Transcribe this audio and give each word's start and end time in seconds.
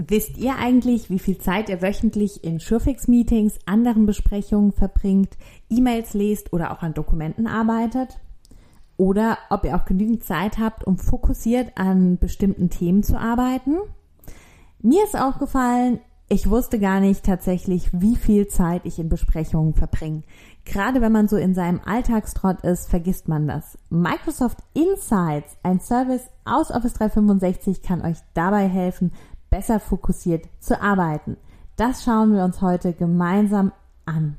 Wisst 0.00 0.38
ihr 0.38 0.54
eigentlich, 0.56 1.10
wie 1.10 1.18
viel 1.18 1.38
Zeit 1.38 1.68
ihr 1.68 1.82
wöchentlich 1.82 2.44
in 2.44 2.60
Surefix-Meetings, 2.60 3.58
anderen 3.66 4.06
Besprechungen 4.06 4.70
verbringt, 4.70 5.36
E-Mails 5.68 6.14
lest 6.14 6.52
oder 6.52 6.70
auch 6.70 6.82
an 6.82 6.94
Dokumenten 6.94 7.48
arbeitet? 7.48 8.20
Oder 8.96 9.38
ob 9.50 9.64
ihr 9.64 9.74
auch 9.74 9.84
genügend 9.86 10.22
Zeit 10.22 10.58
habt, 10.58 10.84
um 10.84 10.98
fokussiert 10.98 11.72
an 11.76 12.16
bestimmten 12.16 12.70
Themen 12.70 13.02
zu 13.02 13.18
arbeiten? 13.18 13.76
Mir 14.80 15.02
ist 15.02 15.18
aufgefallen, 15.18 15.98
ich 16.28 16.48
wusste 16.48 16.78
gar 16.78 17.00
nicht 17.00 17.24
tatsächlich, 17.24 17.88
wie 17.92 18.14
viel 18.14 18.46
Zeit 18.46 18.82
ich 18.84 19.00
in 19.00 19.08
Besprechungen 19.08 19.74
verbringe. 19.74 20.22
Gerade 20.64 21.00
wenn 21.00 21.10
man 21.10 21.26
so 21.26 21.36
in 21.36 21.54
seinem 21.54 21.80
Alltagstrott 21.84 22.60
ist, 22.60 22.88
vergisst 22.88 23.26
man 23.26 23.48
das. 23.48 23.78
Microsoft 23.88 24.58
Insights, 24.74 25.56
ein 25.64 25.80
Service 25.80 26.28
aus 26.44 26.70
Office 26.70 26.92
365, 26.94 27.82
kann 27.82 28.02
euch 28.02 28.18
dabei 28.34 28.68
helfen, 28.68 29.12
besser 29.50 29.80
fokussiert 29.80 30.46
zu 30.60 30.80
arbeiten. 30.80 31.36
Das 31.76 32.04
schauen 32.04 32.34
wir 32.34 32.44
uns 32.44 32.60
heute 32.60 32.92
gemeinsam 32.92 33.72
an. 34.04 34.36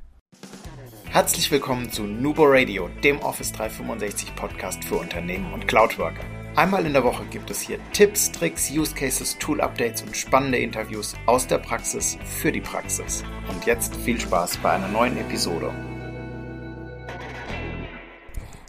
Herzlich 1.05 1.49
willkommen 1.51 1.89
zu 1.89 2.03
Nubo 2.03 2.43
Radio, 2.45 2.89
dem 3.03 3.19
Office 3.19 3.51
365 3.53 4.35
Podcast 4.35 4.83
für 4.83 4.97
Unternehmen 4.97 5.51
und 5.53 5.67
Cloudworker. 5.67 6.23
Einmal 6.55 6.85
in 6.85 6.93
der 6.93 7.03
Woche 7.03 7.25
gibt 7.31 7.49
es 7.49 7.61
hier 7.61 7.79
Tipps, 7.93 8.31
Tricks, 8.31 8.69
Use 8.69 8.93
Cases, 8.93 9.37
Tool 9.39 9.61
Updates 9.61 10.01
und 10.01 10.15
spannende 10.15 10.57
Interviews 10.57 11.15
aus 11.25 11.47
der 11.47 11.57
Praxis 11.59 12.17
für 12.25 12.51
die 12.51 12.61
Praxis. 12.61 13.23
Und 13.47 13.65
jetzt 13.65 13.95
viel 13.95 14.19
Spaß 14.19 14.57
bei 14.57 14.71
einer 14.71 14.89
neuen 14.89 15.17
Episode. 15.17 15.71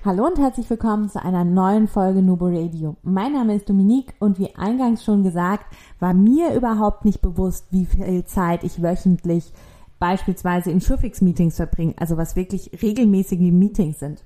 Hallo 0.03 0.27
und 0.27 0.39
herzlich 0.39 0.71
willkommen 0.71 1.11
zu 1.11 1.23
einer 1.23 1.45
neuen 1.45 1.87
Folge 1.87 2.23
Nubo 2.23 2.47
Radio. 2.47 2.97
Mein 3.03 3.35
Name 3.35 3.55
ist 3.55 3.69
Dominique 3.69 4.15
und 4.19 4.39
wie 4.39 4.55
eingangs 4.57 5.05
schon 5.05 5.23
gesagt, 5.23 5.67
war 5.99 6.15
mir 6.15 6.55
überhaupt 6.55 7.05
nicht 7.05 7.21
bewusst, 7.21 7.67
wie 7.71 7.85
viel 7.85 8.25
Zeit 8.25 8.65
ich 8.65 8.81
wöchentlich 8.83 9.53
beispielsweise 9.99 10.71
in 10.71 10.81
Schurfix-Meetings 10.81 11.57
verbringe, 11.57 11.93
also 11.99 12.17
was 12.17 12.35
wirklich 12.35 12.71
regelmäßige 12.81 13.53
Meetings 13.53 13.99
sind. 13.99 14.25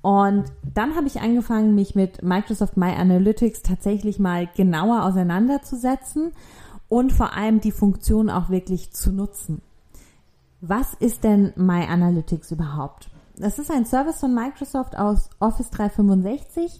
Und 0.00 0.44
dann 0.62 0.94
habe 0.94 1.08
ich 1.08 1.20
angefangen, 1.20 1.74
mich 1.74 1.96
mit 1.96 2.22
Microsoft 2.22 2.76
My 2.76 2.92
Analytics 2.92 3.62
tatsächlich 3.62 4.20
mal 4.20 4.48
genauer 4.54 5.02
auseinanderzusetzen 5.02 6.30
und 6.88 7.12
vor 7.12 7.34
allem 7.34 7.60
die 7.60 7.72
Funktion 7.72 8.30
auch 8.30 8.48
wirklich 8.48 8.92
zu 8.92 9.10
nutzen. 9.10 9.60
Was 10.60 10.94
ist 10.94 11.24
denn 11.24 11.52
My 11.56 11.84
Analytics 11.88 12.52
überhaupt? 12.52 13.10
Das 13.40 13.58
ist 13.58 13.70
ein 13.70 13.86
Service 13.86 14.20
von 14.20 14.34
Microsoft 14.34 14.98
aus 14.98 15.30
Office 15.38 15.70
365, 15.70 16.78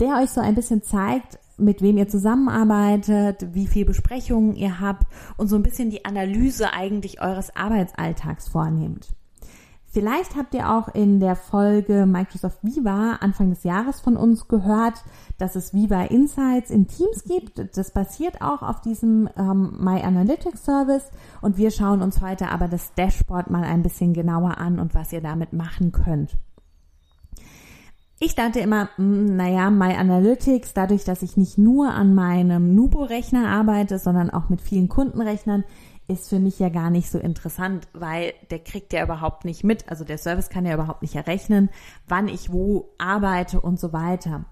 der 0.00 0.16
euch 0.20 0.30
so 0.30 0.40
ein 0.40 0.56
bisschen 0.56 0.82
zeigt, 0.82 1.38
mit 1.56 1.82
wem 1.82 1.98
ihr 1.98 2.08
zusammenarbeitet, 2.08 3.54
wie 3.54 3.68
viel 3.68 3.84
Besprechungen 3.84 4.56
ihr 4.56 4.80
habt 4.80 5.04
und 5.36 5.46
so 5.46 5.54
ein 5.54 5.62
bisschen 5.62 5.90
die 5.90 6.04
Analyse 6.04 6.72
eigentlich 6.72 7.22
eures 7.22 7.54
Arbeitsalltags 7.54 8.48
vornehmt. 8.48 9.14
Vielleicht 9.94 10.34
habt 10.34 10.54
ihr 10.54 10.72
auch 10.72 10.88
in 10.88 11.20
der 11.20 11.36
Folge 11.36 12.04
Microsoft 12.04 12.58
Viva 12.62 13.12
Anfang 13.20 13.50
des 13.50 13.62
Jahres 13.62 14.00
von 14.00 14.16
uns 14.16 14.48
gehört, 14.48 15.04
dass 15.38 15.54
es 15.54 15.72
Viva 15.72 16.02
Insights 16.06 16.70
in 16.70 16.88
Teams 16.88 17.22
gibt. 17.22 17.76
Das 17.76 17.92
basiert 17.92 18.42
auch 18.42 18.62
auf 18.62 18.80
diesem 18.80 19.28
ähm, 19.38 19.76
My 19.78 20.02
Analytics 20.02 20.64
Service 20.64 21.04
und 21.42 21.58
wir 21.58 21.70
schauen 21.70 22.02
uns 22.02 22.20
heute 22.20 22.48
aber 22.48 22.66
das 22.66 22.92
Dashboard 22.94 23.50
mal 23.50 23.62
ein 23.62 23.84
bisschen 23.84 24.14
genauer 24.14 24.58
an 24.58 24.80
und 24.80 24.96
was 24.96 25.12
ihr 25.12 25.20
damit 25.20 25.52
machen 25.52 25.92
könnt. 25.92 26.36
Ich 28.18 28.34
dachte 28.34 28.58
immer, 28.58 28.88
hm, 28.96 29.36
naja, 29.36 29.70
My 29.70 29.94
Analytics, 29.94 30.74
dadurch, 30.74 31.04
dass 31.04 31.22
ich 31.22 31.36
nicht 31.36 31.56
nur 31.56 31.90
an 31.90 32.16
meinem 32.16 32.74
Nubo-Rechner 32.74 33.48
arbeite, 33.48 34.00
sondern 34.00 34.30
auch 34.30 34.48
mit 34.48 34.60
vielen 34.60 34.88
Kundenrechnern, 34.88 35.62
ist 36.08 36.28
für 36.28 36.38
mich 36.38 36.58
ja 36.58 36.68
gar 36.68 36.90
nicht 36.90 37.10
so 37.10 37.18
interessant, 37.18 37.88
weil 37.92 38.34
der 38.50 38.58
kriegt 38.58 38.92
ja 38.92 39.02
überhaupt 39.02 39.44
nicht 39.44 39.64
mit. 39.64 39.88
Also 39.88 40.04
der 40.04 40.18
Service 40.18 40.50
kann 40.50 40.66
ja 40.66 40.74
überhaupt 40.74 41.02
nicht 41.02 41.14
errechnen, 41.14 41.70
wann 42.08 42.28
ich 42.28 42.52
wo 42.52 42.90
arbeite 42.98 43.60
und 43.60 43.80
so 43.80 43.92
weiter. 43.92 44.44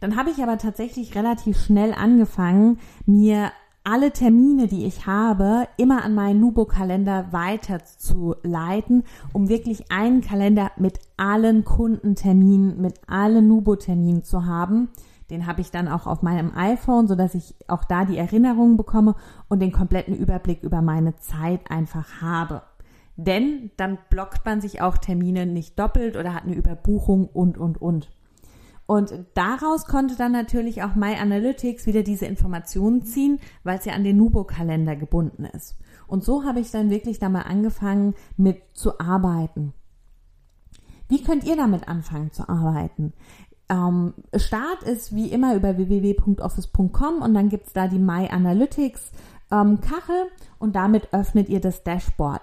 Dann 0.00 0.16
habe 0.16 0.30
ich 0.30 0.42
aber 0.42 0.58
tatsächlich 0.58 1.14
relativ 1.14 1.58
schnell 1.58 1.92
angefangen, 1.92 2.78
mir 3.06 3.50
alle 3.84 4.12
Termine, 4.12 4.66
die 4.66 4.86
ich 4.86 5.06
habe, 5.06 5.68
immer 5.76 6.04
an 6.04 6.14
meinen 6.14 6.40
Nubo-Kalender 6.40 7.32
weiterzuleiten, 7.32 9.04
um 9.32 9.48
wirklich 9.48 9.90
einen 9.90 10.22
Kalender 10.22 10.70
mit 10.78 10.98
allen 11.18 11.64
Kundenterminen, 11.64 12.80
mit 12.80 12.94
allen 13.06 13.46
Nubo-Terminen 13.46 14.24
zu 14.24 14.46
haben 14.46 14.88
den 15.34 15.46
habe 15.46 15.60
ich 15.60 15.72
dann 15.72 15.88
auch 15.88 16.06
auf 16.06 16.22
meinem 16.22 16.56
iPhone, 16.56 17.08
so 17.08 17.16
dass 17.16 17.34
ich 17.34 17.56
auch 17.66 17.82
da 17.84 18.04
die 18.04 18.16
Erinnerungen 18.16 18.76
bekomme 18.76 19.16
und 19.48 19.60
den 19.60 19.72
kompletten 19.72 20.14
Überblick 20.14 20.62
über 20.62 20.80
meine 20.80 21.16
Zeit 21.16 21.70
einfach 21.70 22.22
habe. 22.22 22.62
Denn 23.16 23.72
dann 23.76 23.98
blockt 24.10 24.46
man 24.46 24.60
sich 24.60 24.80
auch 24.80 24.96
Termine 24.96 25.44
nicht 25.44 25.78
doppelt 25.78 26.16
oder 26.16 26.34
hat 26.34 26.44
eine 26.44 26.54
Überbuchung 26.54 27.26
und, 27.26 27.58
und, 27.58 27.82
und. 27.82 28.10
Und 28.86 29.12
daraus 29.34 29.86
konnte 29.86 30.14
dann 30.14 30.32
natürlich 30.32 30.82
auch 30.82 30.94
My 30.94 31.14
Analytics 31.14 31.86
wieder 31.86 32.02
diese 32.02 32.26
Informationen 32.26 33.02
ziehen, 33.02 33.40
weil 33.64 33.78
es 33.78 33.86
ja 33.86 33.94
an 33.94 34.04
den 34.04 34.16
Nubo-Kalender 34.16 34.94
gebunden 34.94 35.46
ist. 35.46 35.76
Und 36.06 36.22
so 36.22 36.44
habe 36.44 36.60
ich 36.60 36.70
dann 36.70 36.90
wirklich 36.90 37.18
da 37.18 37.28
mal 37.28 37.42
angefangen 37.42 38.14
mit 38.36 38.62
zu 38.74 39.00
arbeiten. 39.00 39.72
Wie 41.08 41.22
könnt 41.22 41.44
ihr 41.44 41.56
damit 41.56 41.86
anfangen 41.86 42.32
zu 42.32 42.48
arbeiten? 42.48 43.12
Ähm, 43.68 44.14
Start 44.36 44.82
ist 44.82 45.14
wie 45.14 45.28
immer 45.28 45.54
über 45.54 45.76
www.office.com 45.76 47.22
und 47.22 47.34
dann 47.34 47.48
gibt's 47.48 47.72
da 47.72 47.88
die 47.88 47.98
My 47.98 48.28
Analytics 48.28 49.10
ähm, 49.50 49.80
Kachel 49.80 50.30
und 50.58 50.76
damit 50.76 51.12
öffnet 51.12 51.48
ihr 51.48 51.60
das 51.60 51.82
Dashboard. 51.82 52.42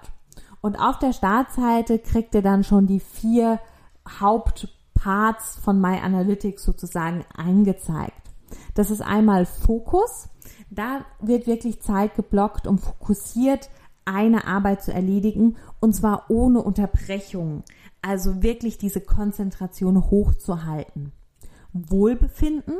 Und 0.60 0.76
auf 0.76 0.98
der 0.98 1.12
Startseite 1.12 1.98
kriegt 1.98 2.34
ihr 2.34 2.42
dann 2.42 2.64
schon 2.64 2.86
die 2.86 3.00
vier 3.00 3.60
Hauptparts 4.08 5.56
von 5.56 5.80
My 5.80 5.98
Analytics 5.98 6.64
sozusagen 6.64 7.24
eingezeigt. 7.36 8.30
Das 8.74 8.90
ist 8.90 9.02
einmal 9.02 9.46
Fokus. 9.46 10.28
Da 10.70 11.04
wird 11.20 11.46
wirklich 11.46 11.82
Zeit 11.82 12.14
geblockt, 12.14 12.66
um 12.66 12.78
fokussiert 12.78 13.70
eine 14.04 14.46
Arbeit 14.46 14.82
zu 14.82 14.92
erledigen 14.92 15.56
und 15.80 15.94
zwar 15.94 16.24
ohne 16.28 16.60
Unterbrechung. 16.62 17.62
Also 18.02 18.42
wirklich 18.42 18.78
diese 18.78 19.00
Konzentration 19.00 20.10
hochzuhalten. 20.10 21.12
Wohlbefinden, 21.72 22.74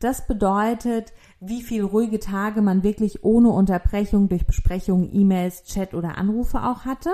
das 0.00 0.26
bedeutet, 0.26 1.12
wie 1.40 1.62
viel 1.62 1.82
ruhige 1.82 2.20
Tage 2.20 2.60
man 2.60 2.82
wirklich 2.82 3.24
ohne 3.24 3.48
Unterbrechung 3.50 4.28
durch 4.28 4.46
Besprechungen, 4.46 5.08
E-Mails, 5.14 5.64
Chat 5.64 5.94
oder 5.94 6.18
Anrufe 6.18 6.62
auch 6.62 6.84
hatte. 6.84 7.10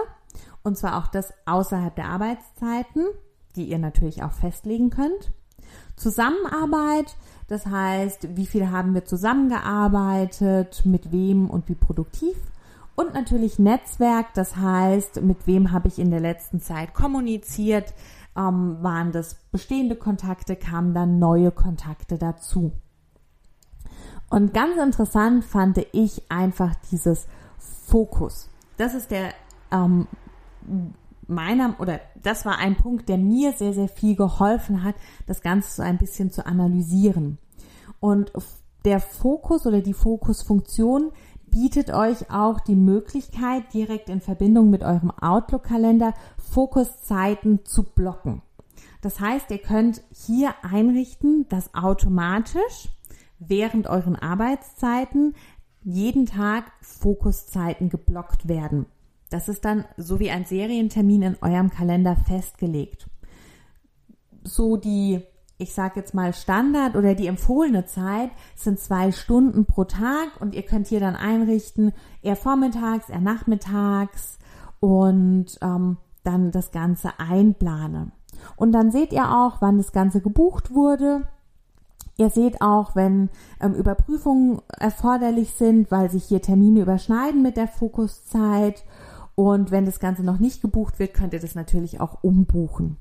Und 0.63 0.77
zwar 0.77 0.99
auch 0.99 1.07
das 1.07 1.33
außerhalb 1.47 1.95
der 1.95 2.07
Arbeitszeiten, 2.07 3.07
die 3.57 3.65
ihr 3.65 3.79
natürlich 3.79 4.23
auch 4.23 4.33
festlegen 4.33 4.91
könnt. 4.91 5.33
Zusammenarbeit, 5.97 7.17
das 7.47 7.67
heißt, 7.67 8.37
wie 8.37 8.47
viel 8.47 8.71
haben 8.71 8.95
wir 8.95 9.05
zusammengearbeitet, 9.05 10.83
mit 10.85 11.13
wem 11.13 11.49
und 11.49 11.69
wie 11.69 11.75
produktiv. 11.75 12.37
Und 13.01 13.15
natürlich 13.15 13.59
Netzwerk, 13.59 14.35
das 14.35 14.57
heißt, 14.57 15.23
mit 15.23 15.47
wem 15.47 15.73
habe 15.73 15.89
ich 15.89 15.99
in 15.99 16.11
der 16.11 16.21
letzten 16.21 16.61
Zeit 16.61 16.93
kommuniziert, 16.93 17.95
ähm, 18.37 18.77
waren 18.83 19.11
das 19.11 19.37
bestehende 19.51 19.97
Kontakte, 19.97 20.55
kamen 20.55 20.93
dann 20.93 21.19
neue 21.19 21.51
Kontakte 21.51 22.19
dazu. 22.19 22.73
Und 24.29 24.53
ganz 24.53 24.77
interessant 24.77 25.47
fand 25.47 25.79
ich 25.93 26.31
einfach 26.31 26.75
dieses 26.93 27.27
Fokus. 27.87 28.51
Das 28.77 28.93
ist 28.93 29.11
der 29.11 29.33
ähm, 29.73 30.07
meiner 31.27 31.81
oder 31.81 32.01
das 32.23 32.45
war 32.45 32.59
ein 32.59 32.77
Punkt, 32.77 33.09
der 33.09 33.17
mir 33.17 33.53
sehr 33.53 33.73
sehr 33.73 33.89
viel 33.89 34.15
geholfen 34.15 34.85
hat, 34.85 34.95
das 35.27 35.41
Ganze 35.41 35.77
so 35.77 35.83
ein 35.83 35.97
bisschen 35.97 36.31
zu 36.31 36.45
analysieren. 36.45 37.39
Und 37.99 38.31
der 38.85 39.01
Fokus 39.01 39.67
oder 39.67 39.81
die 39.81 39.95
Fokusfunktion 39.95 41.13
bietet 41.51 41.91
euch 41.91 42.31
auch 42.31 42.61
die 42.61 42.77
Möglichkeit, 42.77 43.73
direkt 43.75 44.09
in 44.09 44.21
Verbindung 44.21 44.71
mit 44.71 44.83
eurem 44.83 45.11
Outlook-Kalender 45.11 46.15
Fokuszeiten 46.39 47.65
zu 47.65 47.83
blocken. 47.83 48.43
Das 49.03 49.21
heißt, 49.21 49.51
ihr 49.51 49.59
könnt 49.59 50.03
hier 50.13 50.55
einrichten, 50.63 51.47
dass 51.49 51.75
automatisch 51.75 52.89
während 53.39 53.87
euren 53.87 54.17
Arbeitszeiten 54.17 55.35
jeden 55.83 56.27
Tag 56.27 56.71
Fokuszeiten 56.83 57.89
geblockt 57.89 58.49
werden. 58.49 58.87
Das 59.31 59.49
ist 59.49 59.65
dann 59.65 59.85
so 59.97 60.19
wie 60.19 60.31
ein 60.31 60.45
Serientermin 60.45 61.23
in 61.23 61.37
eurem 61.41 61.71
Kalender 61.71 62.17
festgelegt. 62.17 63.09
So 64.43 64.77
die 64.77 65.21
ich 65.61 65.75
sage 65.75 66.01
jetzt 66.01 66.15
mal 66.15 66.33
Standard 66.33 66.97
oder 66.97 67.15
die 67.15 67.27
empfohlene 67.27 67.87
Zeit 67.87 68.31
sind 68.57 68.79
zwei 68.79 69.13
Stunden 69.13 69.67
pro 69.67 69.85
Tag 69.85 70.41
und 70.41 70.55
ihr 70.55 70.63
könnt 70.63 70.87
hier 70.87 71.01
dann 71.01 71.17
einrichten, 71.17 71.93
eher 72.23 72.37
vormittags, 72.37 73.09
eher 73.09 73.21
nachmittags 73.21 74.39
und 74.81 75.59
ähm, 75.63 75.99
dann 76.25 76.51
das 76.51 76.71
Ganze 76.71 77.19
einplanen. 77.19 78.13
Und 78.57 78.73
dann 78.73 78.91
seht 78.91 79.13
ihr 79.13 79.31
auch, 79.31 79.61
wann 79.61 79.79
das 79.79 79.93
Ganze 79.93 80.21
gebucht 80.21 80.75
wurde 80.75 81.27
Ihr 82.21 82.29
seht 82.29 82.61
auch, 82.61 82.95
wenn 82.95 83.31
ähm, 83.63 83.73
Überprüfungen 83.73 84.61
erforderlich 84.79 85.55
sind, 85.55 85.91
weil 85.91 86.11
sich 86.11 86.25
hier 86.25 86.43
Termine 86.43 86.83
überschneiden 86.83 87.41
mit 87.41 87.57
der 87.57 87.67
Fokuszeit. 87.67 88.85
Und 89.37 89.71
wenn 89.71 89.87
das 89.87 90.01
Ganze 90.01 90.23
noch 90.23 90.39
nicht 90.39 90.61
gebucht 90.61 90.99
wird, 90.99 91.15
könnt 91.15 91.33
ihr 91.33 91.41
das 91.41 91.55
natürlich 91.55 91.99
auch 91.99 92.23
umbuchen. 92.23 92.99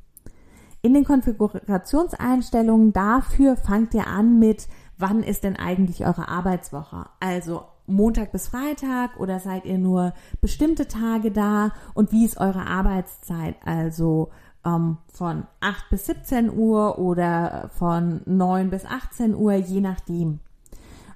In 0.81 0.93
den 0.93 1.03
Konfigurationseinstellungen 1.03 2.93
dafür 2.93 3.57
fangt 3.57 3.93
ihr 3.93 4.07
an 4.07 4.39
mit, 4.39 4.67
wann 4.97 5.23
ist 5.23 5.43
denn 5.43 5.57
eigentlich 5.57 6.05
eure 6.05 6.29
Arbeitswoche? 6.29 7.05
Also 7.19 7.63
Montag 7.85 8.31
bis 8.31 8.47
Freitag 8.47 9.19
oder 9.19 9.39
seid 9.39 9.65
ihr 9.65 9.77
nur 9.77 10.13
bestimmte 10.39 10.87
Tage 10.87 11.31
da 11.31 11.71
und 11.93 12.11
wie 12.11 12.23
ist 12.23 12.37
eure 12.37 12.65
Arbeitszeit? 12.65 13.55
Also 13.65 14.29
ähm, 14.65 14.97
von 15.07 15.47
8 15.59 15.89
bis 15.89 16.05
17 16.05 16.51
Uhr 16.55 16.97
oder 16.97 17.69
von 17.73 18.21
9 18.25 18.69
bis 18.69 18.85
18 18.85 19.35
Uhr, 19.35 19.53
je 19.53 19.81
nachdem. 19.81 20.39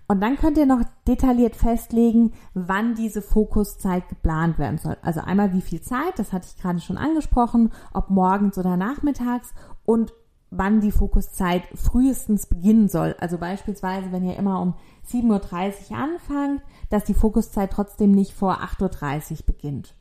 Und 0.08 0.22
dann 0.22 0.38
könnt 0.38 0.58
ihr 0.58 0.66
noch 0.66 0.82
detailliert 1.08 1.56
festlegen, 1.56 2.34
wann 2.54 2.96
diese 2.96 3.22
Fokuszeit 3.22 4.10
geplant 4.10 4.60
werden 4.60 4.78
soll. 4.78 4.98
Also 5.02 5.22
einmal 5.22 5.54
wie 5.54 5.62
viel 5.62 5.82
Zeit, 5.82 6.18
das 6.18 6.34
hatte 6.34 6.48
ich 6.50 6.62
gerade 6.62 6.82
schon 6.82 6.98
angesprochen, 6.98 7.72
ob 7.94 8.10
morgens 8.10 8.58
oder 8.58 8.76
nachmittags 8.76 9.54
und 9.86 10.14
wann 10.52 10.82
die 10.82 10.92
Fokuszeit 10.92 11.64
frühestens 11.74 12.46
beginnen 12.46 12.90
soll. 12.90 13.16
Also 13.20 13.38
beispielsweise, 13.38 14.12
wenn 14.12 14.24
ihr 14.24 14.38
immer 14.38 14.62
um 14.62 14.76
7.30 15.10 15.92
Uhr 15.92 15.98
anfangt, 15.98 16.62
dass 16.90 17.06
die 17.06 17.14
Fokuszeit 17.14 17.72
trotzdem 17.72 18.12
nicht 18.12 18.34
vor 18.34 18.60
8.30 18.60 19.32
Uhr 19.32 19.38
beginnt. 19.46 19.96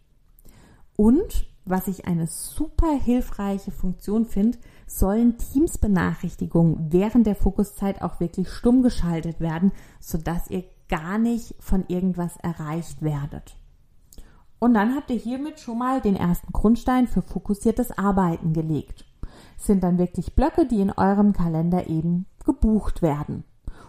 Und 0.97 1.47
was 1.65 1.89
ich 1.89 2.07
eine 2.07 2.27
super 2.27 2.93
hilfreiche 2.93 3.71
Funktion 3.71 4.27
finde, 4.27 4.59
sollen 4.87 5.39
Teams-Benachrichtigungen 5.39 6.89
während 6.91 7.27
der 7.27 7.37
Fokuszeit 7.37 8.03
auch 8.03 8.21
wirklich 8.21 8.49
stumm 8.49 8.83
geschaltet 8.83 9.41
werden, 9.41 9.73
sodass 10.01 10.51
ihr 10.51 10.65
gar 10.89 11.19
nicht 11.19 11.55
von 11.61 11.85
irgendwas 11.89 12.37
erreicht 12.39 13.03
werdet. 13.03 13.57
Und 14.59 14.75
dann 14.75 14.95
habt 14.95 15.11
ihr 15.11 15.17
hiermit 15.17 15.59
schon 15.59 15.79
mal 15.79 16.01
den 16.01 16.17
ersten 16.17 16.53
Grundstein 16.53 17.09
für 17.09 17.23
fokussiertes 17.23 17.97
Arbeiten 17.97 18.53
gelegt. 18.53 19.05
Es 19.59 19.67
sind 19.67 19.83
dann 19.83 19.99
wirklich 19.99 20.35
Blöcke, 20.35 20.67
die 20.67 20.81
in 20.81 20.93
eurem 20.93 21.33
Kalender 21.33 21.89
eben 21.89 22.27
gebucht 22.45 23.03
werden. 23.03 23.45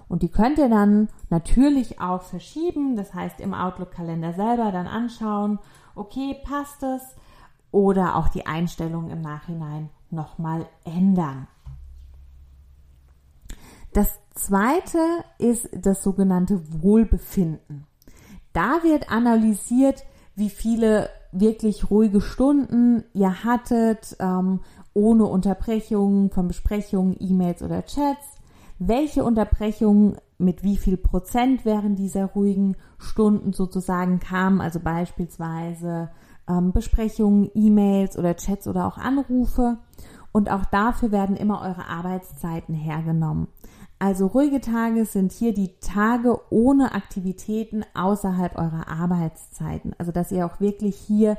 Und 0.08 0.22
die 0.22 0.30
könnt 0.30 0.58
ihr 0.60 0.70
dann 0.70 1.10
natürlich 1.30 2.00
auch 2.00 2.22
verschieben, 2.22 2.96
das 2.96 3.14
heißt 3.14 3.40
im 3.40 3.54
Outlook-Kalender 3.54 4.34
selber 4.34 4.72
dann 4.72 4.88
anschauen, 4.88 5.60
okay, 5.96 6.38
passt 6.44 6.84
es? 6.84 7.02
Oder 7.74 8.16
auch 8.16 8.30
die 8.30 8.46
Einstellung 8.46 9.10
im 9.10 9.22
Nachhinein 9.22 9.90
nochmal 10.12 10.68
ändern. 10.86 11.48
Das 13.92 14.20
zweite 14.36 15.00
ist 15.40 15.70
das 15.76 16.04
sogenannte 16.04 16.62
Wohlbefinden. 16.82 17.86
Da 18.54 18.84
wird 18.84 19.12
analysiert, 19.12 20.06
wie 20.36 20.50
viele 20.50 21.10
wirklich 21.32 21.90
ruhige 21.90 22.22
Stunden 22.22 23.04
ihr 23.14 23.44
hattet, 23.44 24.16
ähm, 24.20 24.62
ohne 24.94 25.26
Unterbrechungen 25.26 26.30
von 26.30 26.48
Besprechungen, 26.48 27.16
E-Mails 27.20 27.64
oder 27.64 27.84
Chats. 27.86 28.38
Welche 28.78 29.24
Unterbrechungen 29.24 30.18
mit 30.38 30.64
wie 30.64 30.78
viel 30.78 30.98
Prozent 30.98 31.66
während 31.66 31.98
dieser 31.98 32.26
ruhigen 32.26 32.76
Stunden 33.00 33.52
sozusagen 33.54 34.20
kamen, 34.20 34.62
also 34.62 34.80
beispielsweise 34.80 36.10
ähm, 36.48 36.72
Besprechungen, 36.72 37.50
E-Mails 37.54 38.18
oder 38.18 38.36
Chats 38.36 38.68
oder 38.68 38.86
auch 38.86 38.98
Anrufe. 38.98 39.78
Und 40.32 40.50
auch 40.50 40.66
dafür 40.66 41.12
werden 41.12 41.36
immer 41.36 41.62
eure 41.62 41.88
Arbeitszeiten 41.88 42.74
hergenommen. 42.74 43.48
Also 44.00 44.28
ruhige 44.28 44.60
Tage 44.60 45.06
sind 45.06 45.32
hier 45.32 45.54
die 45.54 45.80
Tage 45.80 46.40
ohne 46.50 46.94
Aktivitäten 46.94 47.86
außerhalb 47.94 48.58
eurer 48.58 48.88
Arbeitszeiten. 48.88 49.96
Also 49.98 50.12
dass 50.12 50.32
ihr 50.32 50.46
auch 50.46 50.60
wirklich 50.60 50.96
hier 50.98 51.38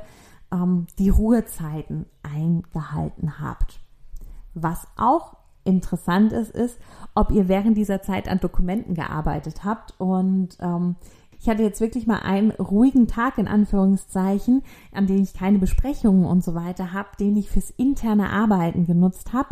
ähm, 0.51 0.87
die 0.97 1.09
Ruhezeiten 1.09 2.05
eingehalten 2.23 3.39
habt. 3.39 3.79
Was 4.53 4.87
auch 4.95 5.35
interessant 5.65 6.31
ist, 6.31 6.51
ist, 6.51 6.79
ob 7.13 7.31
ihr 7.31 7.47
während 7.47 7.77
dieser 7.77 8.01
Zeit 8.01 8.27
an 8.27 8.39
Dokumenten 8.39 8.93
gearbeitet 8.93 9.63
habt 9.63 9.93
und 9.99 10.57
ähm, 10.59 10.95
ich 11.45 11.49
hatte 11.49 11.61
jetzt 11.61 11.79
wirklich 11.79 12.07
mal 12.07 12.23
einen 12.23 12.49
ruhigen 12.49 13.05
Tag 13.05 13.37
in 13.37 13.47
Anführungszeichen, 13.47 14.63
an 14.91 15.05
dem 15.05 15.21
ich 15.21 15.35
keine 15.35 15.59
Besprechungen 15.59 16.25
und 16.25 16.43
so 16.43 16.55
weiter 16.55 16.91
habe, 16.91 17.09
den 17.19 17.37
ich 17.37 17.51
fürs 17.51 17.69
interne 17.69 18.31
Arbeiten 18.31 18.87
genutzt 18.87 19.31
habe 19.31 19.49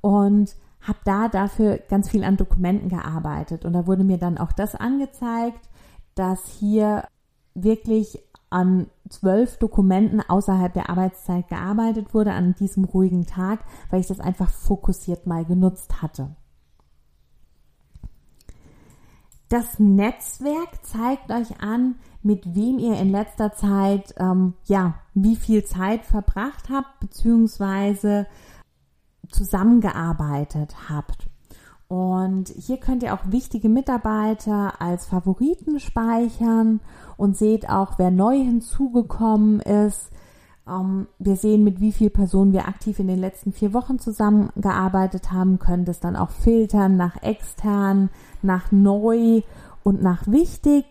und 0.00 0.56
habe 0.80 0.98
da 1.04 1.28
dafür 1.28 1.76
ganz 1.76 2.08
viel 2.08 2.24
an 2.24 2.38
Dokumenten 2.38 2.88
gearbeitet. 2.88 3.66
Und 3.66 3.74
da 3.74 3.86
wurde 3.86 4.04
mir 4.04 4.16
dann 4.16 4.38
auch 4.38 4.52
das 4.52 4.74
angezeigt, 4.74 5.68
dass 6.14 6.46
hier 6.46 7.04
wirklich 7.52 8.18
an 8.48 8.86
zwölf 9.10 9.58
Dokumenten 9.58 10.22
außerhalb 10.26 10.72
der 10.72 10.88
Arbeitszeit 10.88 11.48
gearbeitet 11.48 12.14
wurde 12.14 12.32
an 12.32 12.54
diesem 12.54 12.84
ruhigen 12.84 13.26
Tag, 13.26 13.66
weil 13.90 14.00
ich 14.00 14.06
das 14.06 14.20
einfach 14.20 14.48
fokussiert 14.48 15.26
mal 15.26 15.44
genutzt 15.44 16.00
hatte. 16.00 16.36
Das 19.54 19.78
Netzwerk 19.78 20.84
zeigt 20.84 21.30
euch 21.30 21.60
an, 21.60 21.94
mit 22.24 22.56
wem 22.56 22.80
ihr 22.80 22.98
in 22.98 23.08
letzter 23.08 23.52
Zeit, 23.52 24.12
ähm, 24.18 24.54
ja, 24.64 24.94
wie 25.14 25.36
viel 25.36 25.62
Zeit 25.62 26.04
verbracht 26.04 26.70
habt, 26.70 26.98
beziehungsweise 26.98 28.26
zusammengearbeitet 29.30 30.74
habt. 30.90 31.28
Und 31.86 32.48
hier 32.48 32.78
könnt 32.78 33.04
ihr 33.04 33.14
auch 33.14 33.30
wichtige 33.30 33.68
Mitarbeiter 33.68 34.80
als 34.80 35.06
Favoriten 35.06 35.78
speichern 35.78 36.80
und 37.16 37.36
seht 37.36 37.68
auch, 37.68 37.96
wer 37.96 38.10
neu 38.10 38.36
hinzugekommen 38.36 39.60
ist, 39.60 40.10
wir 40.66 41.36
sehen, 41.36 41.62
mit 41.62 41.80
wie 41.80 41.92
vielen 41.92 42.12
Personen 42.12 42.52
wir 42.52 42.66
aktiv 42.66 42.98
in 42.98 43.06
den 43.06 43.18
letzten 43.18 43.52
vier 43.52 43.74
Wochen 43.74 43.98
zusammengearbeitet 43.98 45.30
haben, 45.30 45.58
können 45.58 45.84
das 45.84 46.00
dann 46.00 46.16
auch 46.16 46.30
filtern 46.30 46.96
nach 46.96 47.22
extern, 47.22 48.08
nach 48.40 48.72
neu 48.72 49.42
und 49.82 50.02
nach 50.02 50.26
wichtig. 50.26 50.86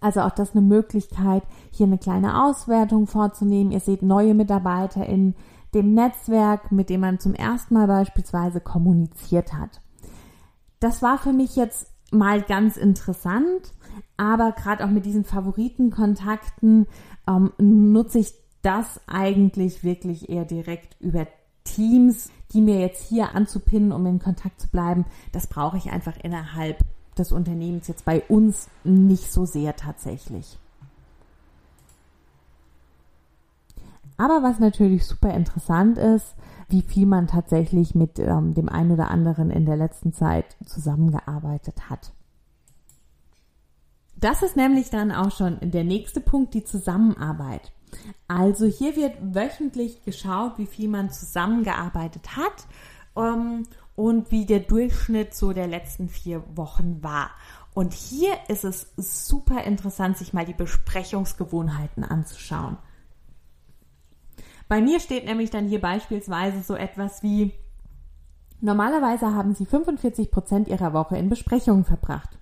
Also 0.00 0.20
auch 0.20 0.30
das 0.30 0.52
eine 0.52 0.62
Möglichkeit, 0.62 1.42
hier 1.70 1.86
eine 1.86 1.98
kleine 1.98 2.44
Auswertung 2.44 3.06
vorzunehmen. 3.06 3.70
Ihr 3.70 3.80
seht 3.80 4.02
neue 4.02 4.32
Mitarbeiter 4.32 5.04
in 5.04 5.34
dem 5.74 5.92
Netzwerk, 5.92 6.72
mit 6.72 6.88
dem 6.88 7.02
man 7.02 7.18
zum 7.18 7.34
ersten 7.34 7.74
Mal 7.74 7.86
beispielsweise 7.86 8.60
kommuniziert 8.60 9.52
hat. 9.52 9.82
Das 10.80 11.02
war 11.02 11.18
für 11.18 11.32
mich 11.32 11.56
jetzt 11.56 11.88
mal 12.10 12.40
ganz 12.40 12.76
interessant, 12.78 13.74
aber 14.16 14.52
gerade 14.52 14.84
auch 14.84 14.90
mit 14.90 15.06
diesen 15.06 15.24
Favoritenkontakten 15.24 16.86
ähm, 17.26 17.52
nutze 17.58 18.18
ich 18.18 18.32
das 18.62 19.00
eigentlich 19.06 19.84
wirklich 19.84 20.28
eher 20.28 20.44
direkt 20.44 20.96
über 21.00 21.26
Teams, 21.64 22.30
die 22.52 22.60
mir 22.60 22.80
jetzt 22.80 23.08
hier 23.08 23.34
anzupinnen, 23.34 23.92
um 23.92 24.06
in 24.06 24.18
Kontakt 24.18 24.60
zu 24.60 24.68
bleiben. 24.68 25.04
Das 25.32 25.46
brauche 25.46 25.76
ich 25.76 25.90
einfach 25.90 26.16
innerhalb 26.22 26.78
des 27.16 27.32
Unternehmens 27.32 27.88
jetzt 27.88 28.04
bei 28.04 28.22
uns 28.28 28.68
nicht 28.84 29.30
so 29.32 29.44
sehr 29.44 29.76
tatsächlich. 29.76 30.58
Aber 34.16 34.42
was 34.42 34.58
natürlich 34.58 35.06
super 35.06 35.32
interessant 35.32 35.96
ist, 35.96 36.34
wie 36.68 36.82
viel 36.82 37.06
man 37.06 37.28
tatsächlich 37.28 37.94
mit 37.94 38.18
ähm, 38.18 38.52
dem 38.54 38.68
einen 38.68 38.90
oder 38.90 39.10
anderen 39.10 39.50
in 39.50 39.64
der 39.64 39.76
letzten 39.76 40.12
Zeit 40.12 40.56
zusammengearbeitet 40.66 41.88
hat. 41.88 42.12
Das 44.20 44.42
ist 44.42 44.56
nämlich 44.56 44.90
dann 44.90 45.12
auch 45.12 45.30
schon 45.30 45.58
der 45.60 45.84
nächste 45.84 46.20
Punkt, 46.20 46.54
die 46.54 46.64
Zusammenarbeit. 46.64 47.72
Also 48.26 48.66
hier 48.66 48.96
wird 48.96 49.14
wöchentlich 49.20 50.02
geschaut, 50.02 50.58
wie 50.58 50.66
viel 50.66 50.88
man 50.88 51.10
zusammengearbeitet 51.10 52.36
hat 52.36 52.66
ähm, 53.16 53.62
und 53.94 54.30
wie 54.32 54.44
der 54.44 54.60
Durchschnitt 54.60 55.34
so 55.34 55.52
der 55.52 55.68
letzten 55.68 56.08
vier 56.08 56.42
Wochen 56.56 57.02
war. 57.02 57.30
Und 57.74 57.94
hier 57.94 58.32
ist 58.48 58.64
es 58.64 58.92
super 58.96 59.62
interessant, 59.62 60.18
sich 60.18 60.32
mal 60.32 60.44
die 60.44 60.52
Besprechungsgewohnheiten 60.52 62.02
anzuschauen. 62.02 62.76
Bei 64.66 64.80
mir 64.80 64.98
steht 64.98 65.26
nämlich 65.26 65.50
dann 65.50 65.68
hier 65.68 65.80
beispielsweise 65.80 66.62
so 66.62 66.74
etwas 66.74 67.22
wie, 67.22 67.52
normalerweise 68.60 69.32
haben 69.32 69.54
Sie 69.54 69.64
45 69.64 70.30
Prozent 70.32 70.68
Ihrer 70.68 70.92
Woche 70.92 71.16
in 71.16 71.28
Besprechungen 71.28 71.84
verbracht. 71.84 72.37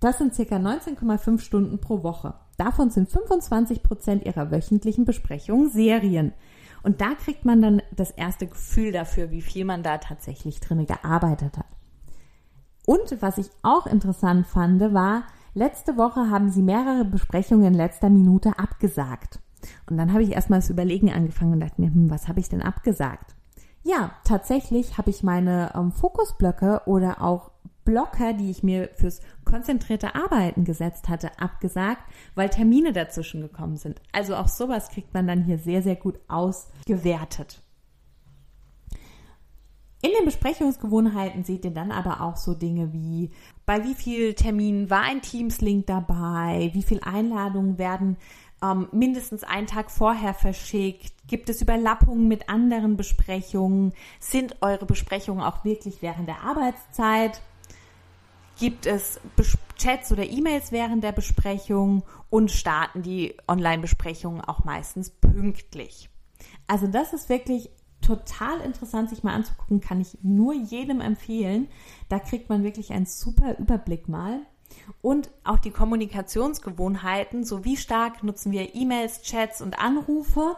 Das 0.00 0.16
sind 0.16 0.34
circa 0.34 0.56
19,5 0.56 1.40
Stunden 1.40 1.78
pro 1.78 2.02
Woche. 2.02 2.34
Davon 2.56 2.90
sind 2.90 3.10
25 3.10 3.82
Prozent 3.82 4.24
ihrer 4.24 4.50
wöchentlichen 4.50 5.04
Besprechungen 5.04 5.70
Serien. 5.70 6.32
Und 6.82 7.02
da 7.02 7.14
kriegt 7.14 7.44
man 7.44 7.60
dann 7.60 7.82
das 7.94 8.10
erste 8.10 8.46
Gefühl 8.46 8.92
dafür, 8.92 9.30
wie 9.30 9.42
viel 9.42 9.66
man 9.66 9.82
da 9.82 9.98
tatsächlich 9.98 10.60
drinne 10.60 10.86
gearbeitet 10.86 11.58
hat. 11.58 11.66
Und 12.86 13.20
was 13.20 13.36
ich 13.36 13.50
auch 13.62 13.86
interessant 13.86 14.46
fand, 14.46 14.80
war, 14.94 15.24
letzte 15.52 15.98
Woche 15.98 16.30
haben 16.30 16.50
sie 16.50 16.62
mehrere 16.62 17.04
Besprechungen 17.04 17.66
in 17.66 17.74
letzter 17.74 18.08
Minute 18.08 18.58
abgesagt. 18.58 19.38
Und 19.88 19.98
dann 19.98 20.12
habe 20.12 20.22
ich 20.22 20.32
erstmal 20.32 20.60
das 20.60 20.70
Überlegen 20.70 21.12
angefangen 21.12 21.52
und 21.52 21.60
dachte 21.60 21.80
mir, 21.80 21.92
hm, 21.92 22.08
was 22.08 22.26
habe 22.26 22.40
ich 22.40 22.48
denn 22.48 22.62
abgesagt? 22.62 23.34
Ja, 23.82 24.12
tatsächlich 24.24 24.98
habe 24.98 25.10
ich 25.10 25.22
meine 25.22 25.72
ähm, 25.74 25.92
Fokusblöcke 25.92 26.82
oder 26.86 27.22
auch 27.22 27.49
Blocker, 27.84 28.32
die 28.34 28.50
ich 28.50 28.62
mir 28.62 28.90
fürs 28.94 29.20
konzentrierte 29.44 30.14
Arbeiten 30.14 30.64
gesetzt 30.64 31.08
hatte, 31.08 31.38
abgesagt, 31.38 32.02
weil 32.34 32.48
Termine 32.48 32.92
dazwischen 32.92 33.40
gekommen 33.40 33.76
sind. 33.76 34.00
Also 34.12 34.36
auch 34.36 34.48
sowas 34.48 34.90
kriegt 34.90 35.14
man 35.14 35.26
dann 35.26 35.44
hier 35.44 35.58
sehr, 35.58 35.82
sehr 35.82 35.96
gut 35.96 36.18
ausgewertet. 36.28 37.62
In 40.02 40.12
den 40.18 40.24
Besprechungsgewohnheiten 40.24 41.44
seht 41.44 41.64
ihr 41.66 41.72
dann 41.72 41.92
aber 41.92 42.22
auch 42.22 42.36
so 42.36 42.54
Dinge 42.54 42.92
wie, 42.94 43.30
bei 43.66 43.84
wie 43.84 43.94
viel 43.94 44.32
Terminen 44.32 44.88
war 44.88 45.02
ein 45.02 45.20
Teams-Link 45.20 45.86
dabei, 45.86 46.70
wie 46.72 46.82
viele 46.82 47.04
Einladungen 47.04 47.76
werden 47.76 48.16
ähm, 48.62 48.88
mindestens 48.92 49.44
einen 49.44 49.66
Tag 49.66 49.90
vorher 49.90 50.34
verschickt, 50.34 51.12
gibt 51.26 51.48
es 51.48 51.62
Überlappungen 51.62 52.28
mit 52.28 52.48
anderen 52.48 52.96
Besprechungen, 52.96 53.92
sind 54.18 54.56
eure 54.62 54.86
Besprechungen 54.86 55.42
auch 55.42 55.64
wirklich 55.64 56.02
während 56.02 56.28
der 56.28 56.42
Arbeitszeit, 56.42 57.40
gibt 58.60 58.86
es 58.86 59.18
Chats 59.76 60.12
oder 60.12 60.28
E-Mails 60.28 60.70
während 60.70 61.02
der 61.02 61.12
Besprechung 61.12 62.04
und 62.28 62.50
starten 62.50 63.02
die 63.02 63.34
Online-Besprechungen 63.48 64.42
auch 64.42 64.64
meistens 64.64 65.08
pünktlich. 65.10 66.10
Also 66.66 66.86
das 66.86 67.14
ist 67.14 67.30
wirklich 67.30 67.70
total 68.02 68.60
interessant, 68.60 69.08
sich 69.08 69.22
mal 69.22 69.34
anzugucken, 69.34 69.80
kann 69.80 70.00
ich 70.00 70.18
nur 70.22 70.52
jedem 70.52 71.00
empfehlen. 71.00 71.68
Da 72.10 72.18
kriegt 72.18 72.50
man 72.50 72.62
wirklich 72.62 72.92
einen 72.92 73.06
super 73.06 73.58
Überblick 73.58 74.08
mal. 74.08 74.40
Und 75.00 75.30
auch 75.42 75.58
die 75.58 75.70
Kommunikationsgewohnheiten, 75.70 77.44
so 77.44 77.64
wie 77.64 77.76
stark 77.76 78.22
nutzen 78.22 78.52
wir 78.52 78.74
E-Mails, 78.74 79.22
Chats 79.22 79.62
und 79.62 79.78
Anrufe. 79.78 80.56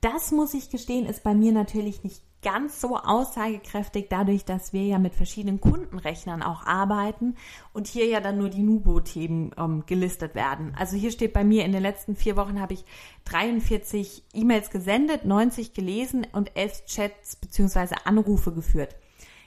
Das 0.00 0.30
muss 0.30 0.54
ich 0.54 0.70
gestehen, 0.70 1.06
ist 1.06 1.24
bei 1.24 1.34
mir 1.34 1.52
natürlich 1.52 2.04
nicht 2.04 2.22
ganz 2.42 2.80
so 2.80 2.96
aussagekräftig, 2.96 4.06
dadurch, 4.08 4.44
dass 4.44 4.72
wir 4.72 4.84
ja 4.84 4.98
mit 4.98 5.14
verschiedenen 5.14 5.60
Kundenrechnern 5.60 6.42
auch 6.42 6.64
arbeiten 6.64 7.36
und 7.72 7.86
hier 7.88 8.06
ja 8.06 8.20
dann 8.20 8.38
nur 8.38 8.48
die 8.48 8.62
Nubo-Themen 8.62 9.52
ähm, 9.56 9.84
gelistet 9.86 10.34
werden. 10.34 10.72
Also 10.78 10.96
hier 10.96 11.10
steht 11.10 11.32
bei 11.32 11.44
mir, 11.44 11.64
in 11.64 11.72
den 11.72 11.82
letzten 11.82 12.14
vier 12.14 12.36
Wochen 12.36 12.60
habe 12.60 12.74
ich 12.74 12.84
43 13.24 14.24
E-Mails 14.34 14.70
gesendet, 14.70 15.24
90 15.24 15.74
gelesen 15.74 16.26
und 16.32 16.56
11 16.56 16.84
Chats 16.86 17.36
bzw. 17.36 17.96
Anrufe 18.04 18.52
geführt. 18.52 18.94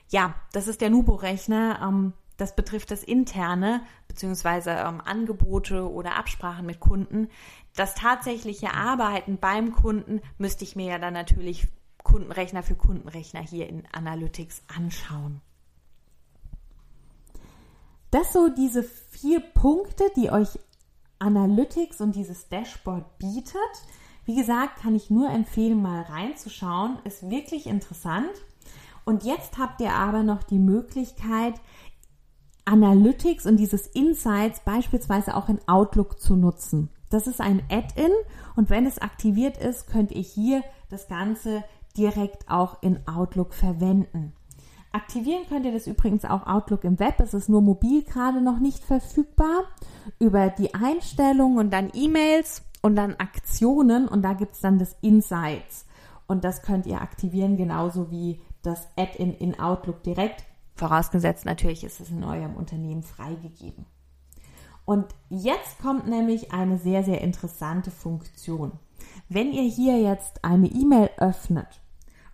Ja, 0.10 0.36
das 0.52 0.68
ist 0.68 0.82
der 0.82 0.90
Nubo-Rechner. 0.90 1.80
Ähm, 1.82 2.14
das 2.36 2.56
betrifft 2.56 2.92
das 2.92 3.04
Interne 3.04 3.82
bzw. 4.10 4.72
Ähm, 4.72 5.00
Angebote 5.00 5.90
oder 5.90 6.18
Absprachen 6.18 6.66
mit 6.66 6.80
Kunden. 6.80 7.30
Das 7.76 7.96
tatsächliche 7.96 8.74
Arbeiten 8.74 9.38
beim 9.38 9.72
Kunden 9.72 10.22
müsste 10.38 10.66
ich 10.66 10.76
mir 10.76 10.88
ja 10.88 11.00
dann 11.00 11.14
natürlich 11.14 11.68
Kundenrechner 12.04 12.64
für 12.64 12.76
Kundenrechner 12.76 13.42
hier 13.42 13.68
in 13.68 13.84
Analytics 13.92 14.64
anschauen. 14.76 15.42
Das 18.12 18.34
so 18.34 18.50
diese 18.50 18.84
vier 18.84 19.40
Punkte, 19.40 20.04
die 20.16 20.32
euch 20.32 20.60
Analytics 21.20 22.02
und 22.02 22.16
dieses 22.16 22.50
Dashboard 22.50 23.18
bietet. 23.20 23.56
Wie 24.26 24.36
gesagt, 24.36 24.82
kann 24.82 24.96
ich 24.96 25.10
nur 25.10 25.30
empfehlen, 25.30 25.82
mal 25.82 26.02
reinzuschauen. 26.02 27.00
Ist 27.06 27.30
wirklich 27.30 27.68
interessant. 27.68 28.32
Und 29.06 29.24
jetzt 29.24 29.58
habt 29.58 29.82
ihr 29.82 29.94
aber 29.94 30.24
noch 30.24 30.44
die 30.44 30.60
Möglichkeit, 30.60 31.56
Analytics 32.66 33.46
und 33.46 33.58
dieses 33.58 33.88
Insights 33.88 34.60
beispielsweise 34.62 35.36
auch 35.36 35.50
in 35.50 35.60
Outlook 35.68 36.20
zu 36.20 36.36
nutzen. 36.36 36.90
Das 37.10 37.28
ist 37.28 37.42
ein 37.42 37.64
Add-in 37.70 38.12
und 38.56 38.70
wenn 38.70 38.86
es 38.86 39.00
aktiviert 39.00 39.58
ist, 39.58 39.88
könnt 39.88 40.12
ihr 40.12 40.22
hier 40.22 40.64
das 40.90 41.08
Ganze 41.08 41.64
direkt 41.94 42.50
auch 42.50 42.82
in 42.82 43.08
Outlook 43.08 43.54
verwenden. 43.54 44.34
Aktivieren 44.94 45.44
könnt 45.48 45.66
ihr 45.66 45.72
das 45.72 45.88
übrigens 45.88 46.26
auch 46.26 46.46
Outlook 46.46 46.84
im 46.84 47.00
Web. 47.00 47.20
Es 47.20 47.34
ist 47.34 47.48
nur 47.48 47.62
mobil 47.62 48.04
gerade 48.04 48.42
noch 48.42 48.60
nicht 48.60 48.84
verfügbar. 48.84 49.64
Über 50.20 50.50
die 50.50 50.74
Einstellungen 50.74 51.58
und 51.60 51.72
dann 51.72 51.92
E-Mails 51.94 52.64
und 52.82 52.96
dann 52.96 53.16
Aktionen 53.16 54.08
und 54.08 54.22
da 54.22 54.34
gibt 54.34 54.56
es 54.56 54.62
dann 54.62 54.80
das 54.80 54.96
Insights. 55.02 55.86
Und 56.28 56.44
das 56.44 56.62
könnt 56.62 56.86
ihr 56.86 57.02
aktivieren, 57.02 57.58
genauso 57.58 58.12
wie 58.12 58.42
das 58.64 58.88
Add-in 58.98 59.34
in 59.34 59.60
Outlook 59.60 60.04
direkt. 60.04 60.44
Vorausgesetzt 60.76 61.46
natürlich 61.46 61.84
ist 61.84 62.00
es 62.00 62.10
in 62.10 62.24
eurem 62.24 62.56
Unternehmen 62.56 63.04
freigegeben. 63.04 63.86
Und 64.84 65.06
jetzt 65.30 65.80
kommt 65.82 66.08
nämlich 66.08 66.52
eine 66.52 66.78
sehr, 66.78 67.04
sehr 67.04 67.22
interessante 67.22 67.92
Funktion. 67.92 68.74
Wenn 69.30 69.52
ihr 69.52 69.64
hier 69.64 70.00
jetzt 70.00 70.44
eine 70.44 70.68
E-Mail 70.68 71.10
öffnet 71.18 71.82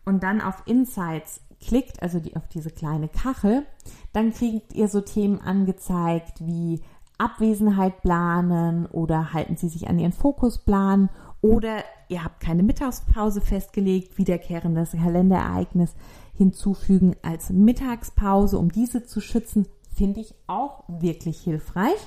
und 0.05 0.23
dann 0.23 0.41
auf 0.41 0.63
Insights 0.65 1.41
klickt, 1.59 2.01
also 2.01 2.19
die, 2.19 2.35
auf 2.35 2.47
diese 2.47 2.71
kleine 2.71 3.07
Kachel, 3.07 3.65
dann 4.13 4.33
kriegt 4.33 4.73
ihr 4.73 4.87
so 4.87 5.01
Themen 5.01 5.41
angezeigt 5.41 6.45
wie 6.45 6.81
Abwesenheit 7.17 8.01
planen 8.01 8.85
oder 8.85 9.33
halten 9.33 9.57
Sie 9.57 9.69
sich 9.69 9.89
an 9.89 9.97
Ihren 9.97 10.11
Fokusplan 10.11 11.09
oder 11.41 11.83
ihr 12.09 12.23
habt 12.23 12.39
keine 12.39 12.63
Mittagspause 12.63 13.41
festgelegt, 13.41 14.17
wiederkehrendes 14.17 14.91
Kalenderereignis 14.91 15.95
hinzufügen 16.33 17.15
als 17.23 17.49
Mittagspause, 17.49 18.57
um 18.57 18.71
diese 18.71 19.03
zu 19.03 19.21
schützen, 19.21 19.67
finde 19.95 20.21
ich 20.21 20.35
auch 20.45 20.83
wirklich 20.87 21.39
hilfreich. 21.39 21.97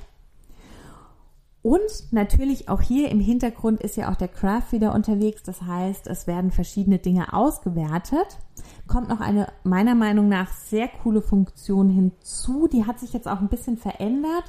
Und 1.62 2.10
natürlich 2.10 2.70
auch 2.70 2.80
hier 2.80 3.10
im 3.10 3.20
Hintergrund 3.20 3.80
ist 3.82 3.96
ja 3.96 4.10
auch 4.10 4.16
der 4.16 4.28
Craft 4.28 4.72
wieder 4.72 4.94
unterwegs. 4.94 5.42
Das 5.42 5.60
heißt, 5.60 6.06
es 6.06 6.26
werden 6.26 6.50
verschiedene 6.50 6.98
Dinge 6.98 7.34
ausgewertet. 7.34 8.38
Kommt 8.86 9.08
noch 9.08 9.20
eine 9.20 9.48
meiner 9.62 9.94
Meinung 9.94 10.28
nach 10.28 10.50
sehr 10.52 10.88
coole 10.88 11.20
Funktion 11.20 11.90
hinzu. 11.90 12.66
Die 12.66 12.86
hat 12.86 12.98
sich 12.98 13.12
jetzt 13.12 13.28
auch 13.28 13.40
ein 13.40 13.48
bisschen 13.48 13.76
verändert. 13.76 14.44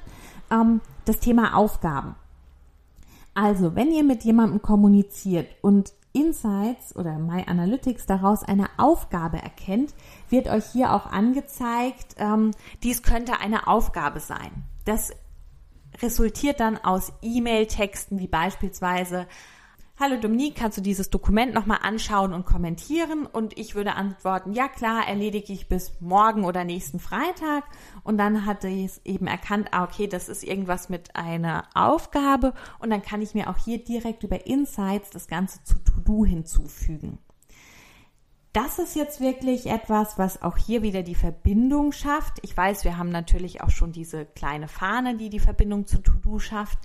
Ähm, 0.49 0.79
das 1.03 1.19
Thema 1.19 1.55
Aufgaben. 1.55 2.15
Also, 3.33 3.75
wenn 3.75 3.91
ihr 3.91 4.03
mit 4.03 4.23
jemandem 4.23 4.61
kommuniziert 4.61 5.47
und 5.61 5.93
Insights 6.13 6.95
oder 6.95 7.17
My 7.17 7.43
Analytics 7.45 8.05
daraus 8.05 8.43
eine 8.43 8.67
Aufgabe 8.77 9.37
erkennt, 9.37 9.93
wird 10.29 10.47
euch 10.47 10.65
hier 10.65 10.93
auch 10.93 11.07
angezeigt, 11.07 12.15
ähm, 12.17 12.51
dies 12.83 13.03
könnte 13.03 13.39
eine 13.39 13.67
Aufgabe 13.67 14.19
sein. 14.19 14.51
Das 14.85 15.11
resultiert 16.01 16.59
dann 16.59 16.77
aus 16.77 17.13
E-Mail-Texten 17.21 18.19
wie 18.19 18.27
beispielsweise 18.27 19.27
Hallo 19.99 20.17
Dominique, 20.17 20.55
kannst 20.55 20.79
du 20.79 20.81
dieses 20.81 21.11
Dokument 21.11 21.53
nochmal 21.53 21.77
anschauen 21.83 22.33
und 22.33 22.43
kommentieren? 22.43 23.27
Und 23.27 23.55
ich 23.59 23.75
würde 23.75 23.93
antworten, 23.93 24.51
ja 24.51 24.67
klar, 24.67 25.07
erledige 25.07 25.53
ich 25.53 25.69
bis 25.69 26.01
morgen 26.01 26.43
oder 26.43 26.63
nächsten 26.63 26.99
Freitag. 26.99 27.65
Und 28.03 28.17
dann 28.17 28.47
hatte 28.47 28.67
ich 28.67 28.85
es 28.85 29.01
eben 29.05 29.27
erkannt, 29.27 29.67
ah, 29.73 29.83
okay, 29.83 30.07
das 30.07 30.27
ist 30.27 30.43
irgendwas 30.43 30.89
mit 30.89 31.15
einer 31.15 31.65
Aufgabe. 31.75 32.55
Und 32.79 32.89
dann 32.89 33.03
kann 33.03 33.21
ich 33.21 33.35
mir 33.35 33.47
auch 33.47 33.57
hier 33.57 33.77
direkt 33.77 34.23
über 34.23 34.47
Insights 34.47 35.11
das 35.11 35.27
Ganze 35.27 35.63
zu 35.63 35.75
To-Do 35.83 36.25
hinzufügen 36.25 37.19
das 38.53 38.79
ist 38.79 38.95
jetzt 38.95 39.21
wirklich 39.21 39.67
etwas, 39.67 40.17
was 40.17 40.41
auch 40.41 40.57
hier 40.57 40.81
wieder 40.81 41.03
die 41.03 41.15
Verbindung 41.15 41.91
schafft. 41.91 42.39
Ich 42.41 42.55
weiß, 42.55 42.83
wir 42.83 42.97
haben 42.97 43.09
natürlich 43.09 43.61
auch 43.61 43.69
schon 43.69 43.91
diese 43.91 44.25
kleine 44.25 44.67
Fahne, 44.67 45.15
die 45.15 45.29
die 45.29 45.39
Verbindung 45.39 45.87
zu 45.87 45.99
To-Do 45.99 46.39
schafft. 46.39 46.77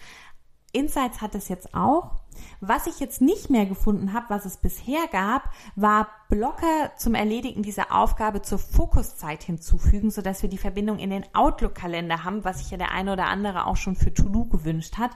Insights 0.73 1.21
hat 1.21 1.35
es 1.35 1.49
jetzt 1.49 1.75
auch. 1.75 2.21
Was 2.61 2.87
ich 2.87 3.01
jetzt 3.01 3.23
nicht 3.23 3.49
mehr 3.49 3.67
gefunden 3.67 4.13
habe, 4.13 4.27
was 4.29 4.45
es 4.45 4.59
bisher 4.59 5.07
gab, 5.11 5.51
war 5.75 6.09
Blocker 6.29 6.93
zum 6.99 7.15
Erledigen 7.15 7.63
dieser 7.63 7.93
Aufgabe 7.93 8.43
zur 8.43 8.59
Fokuszeit 8.59 9.43
hinzufügen, 9.43 10.11
sodass 10.11 10.43
wir 10.43 10.51
die 10.51 10.59
Verbindung 10.59 10.99
in 10.99 11.11
den 11.11 11.25
Outlook-Kalender 11.35 12.25
haben, 12.25 12.45
was 12.45 12.59
sich 12.59 12.71
ja 12.71 12.77
der 12.77 12.93
eine 12.93 13.15
oder 13.15 13.27
andere 13.27 13.67
auch 13.67 13.77
schon 13.77 13.97
für 13.97 14.13
To-Do 14.13 14.45
gewünscht 14.45 14.99
hat. 14.99 15.13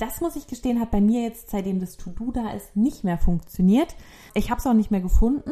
Das 0.00 0.22
muss 0.22 0.34
ich 0.34 0.46
gestehen, 0.46 0.80
hat 0.80 0.90
bei 0.90 1.02
mir 1.02 1.22
jetzt, 1.22 1.50
seitdem 1.50 1.78
das 1.78 1.98
To-Do 1.98 2.32
da 2.32 2.52
ist, 2.52 2.74
nicht 2.74 3.04
mehr 3.04 3.18
funktioniert. 3.18 3.94
Ich 4.32 4.50
habe 4.50 4.58
es 4.58 4.66
auch 4.66 4.72
nicht 4.72 4.90
mehr 4.90 5.02
gefunden. 5.02 5.50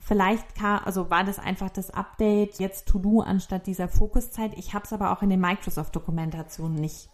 Vielleicht 0.00 0.56
kam, 0.56 0.80
also 0.84 1.10
war 1.10 1.22
das 1.22 1.38
einfach 1.38 1.70
das 1.70 1.92
Update 1.92 2.58
jetzt 2.58 2.88
To-Do 2.88 3.20
anstatt 3.20 3.68
dieser 3.68 3.88
Fokuszeit. 3.88 4.58
Ich 4.58 4.74
habe 4.74 4.84
es 4.84 4.92
aber 4.92 5.12
auch 5.12 5.22
in 5.22 5.30
den 5.30 5.40
Microsoft-Dokumentationen 5.40 6.74
nicht 6.74 7.08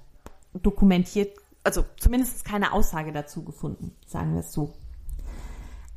dokumentiert, 0.54 1.36
also 1.64 1.84
zumindest 1.98 2.46
keine 2.46 2.72
Aussage 2.72 3.12
dazu 3.12 3.44
gefunden, 3.44 3.94
sagen 4.06 4.32
wir 4.32 4.40
es 4.40 4.54
so. 4.54 4.72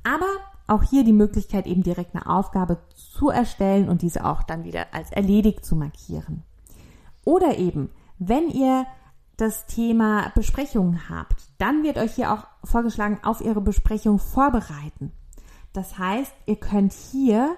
Aber 0.04 0.28
auch 0.68 0.84
hier 0.84 1.06
die 1.06 1.14
Möglichkeit, 1.14 1.66
eben 1.66 1.84
direkt 1.84 2.14
eine 2.14 2.28
Aufgabe 2.28 2.80
zu 2.94 3.30
erstellen 3.30 3.88
und 3.88 4.02
diese 4.02 4.26
auch 4.26 4.44
dann 4.44 4.66
wieder 4.66 4.94
als 4.94 5.14
erledigt 5.14 5.64
zu 5.64 5.78
markieren. 5.78 6.44
Oder 7.24 7.58
eben, 7.58 7.90
wenn 8.20 8.50
ihr 8.50 8.86
das 9.38 9.68
Thema 9.68 10.32
Besprechungen 10.36 11.10
habt, 11.10 11.36
dann 11.60 11.84
wird 11.84 11.98
euch 11.98 12.16
hier 12.16 12.34
auch 12.34 12.48
vorgeschlagen, 12.64 13.20
auf 13.24 13.42
Ihre 13.42 13.62
Besprechung 13.62 14.20
vorbereiten. 14.20 15.12
Das 15.74 16.00
heißt, 16.00 16.34
ihr 16.48 16.56
könnt 16.56 16.92
hier 16.92 17.56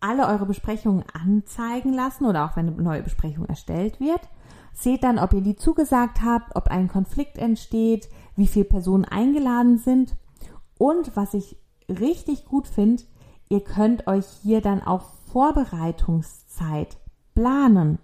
alle 0.00 0.26
eure 0.26 0.46
Besprechungen 0.46 1.04
anzeigen 1.12 1.92
lassen 1.92 2.24
oder 2.24 2.46
auch 2.46 2.56
wenn 2.56 2.66
eine 2.66 2.82
neue 2.82 3.02
Besprechung 3.02 3.44
erstellt 3.46 4.00
wird. 4.00 4.20
Seht 4.72 5.04
dann, 5.04 5.18
ob 5.18 5.34
ihr 5.34 5.42
die 5.42 5.54
zugesagt 5.54 6.22
habt, 6.22 6.56
ob 6.56 6.68
ein 6.68 6.88
Konflikt 6.88 7.36
entsteht, 7.36 8.08
wie 8.36 8.46
viele 8.46 8.64
Personen 8.64 9.04
eingeladen 9.04 9.78
sind. 9.78 10.16
Und 10.78 11.14
was 11.14 11.34
ich 11.34 11.56
richtig 11.88 12.46
gut 12.46 12.66
finde, 12.66 13.02
ihr 13.50 13.62
könnt 13.62 14.06
euch 14.06 14.26
hier 14.42 14.62
dann 14.62 14.82
auch 14.82 15.10
Vorbereitungszeit 15.30 16.96
planen. 17.34 17.98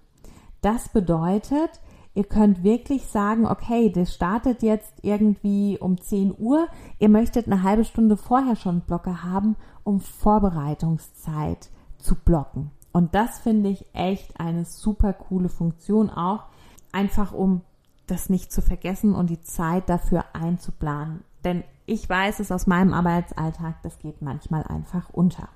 Das 0.61 0.91
bedeutet, 0.91 1.81
ihr 2.19 2.25
könnt 2.25 2.65
wirklich 2.65 3.07
sagen, 3.07 3.47
okay, 3.47 3.93
das 3.93 4.13
startet 4.13 4.65
jetzt 4.65 4.93
irgendwie 5.03 5.79
um 5.79 6.01
10 6.01 6.35
Uhr. 6.37 6.67
Ihr 6.99 7.09
möchtet 7.09 7.47
eine 7.47 7.63
halbe 7.63 7.85
Stunde 7.85 8.17
vorher 8.17 8.57
schon 8.57 8.81
Blocker 8.81 9.23
haben, 9.23 9.55
um 9.85 10.01
Vorbereitungszeit 10.01 11.71
zu 11.97 12.17
blocken. 12.17 12.73
Und 12.91 13.15
das 13.15 13.39
finde 13.39 13.71
ich 13.71 13.87
echt 13.93 14.41
eine 14.41 14.65
super 14.65 15.13
coole 15.13 15.49
Funktion 15.49 16.11
auch, 16.11 16.47
einfach 16.91 17.33
um 17.33 17.61
das 18.09 18.29
nicht 18.29 18.51
zu 18.51 18.63
vergessen 18.63 19.15
und 19.15 19.31
die 19.31 19.43
Zeit 19.43 19.89
dafür 19.89 20.25
einzuplanen. 20.33 21.23
Denn 21.45 21.63
ich 21.87 22.09
weiß 22.09 22.41
es 22.41 22.51
aus 22.51 22.67
meinem 22.67 22.95
Arbeitsalltag, 22.95 23.81
das 23.85 23.97
geht 24.01 24.23
manchmal 24.23 24.65
einfach 24.65 25.09
unter. 25.11 25.49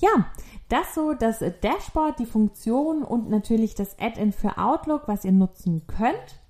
Ja, 0.00 0.26
das 0.68 0.94
so 0.94 1.14
das 1.14 1.38
Dashboard, 1.38 2.18
die 2.18 2.26
Funktion 2.26 3.02
und 3.02 3.28
natürlich 3.28 3.74
das 3.74 3.98
Add-in 3.98 4.32
für 4.32 4.56
Outlook, 4.58 5.02
was 5.06 5.24
ihr 5.24 5.32
nutzen 5.32 5.86
könnt. 5.86 6.40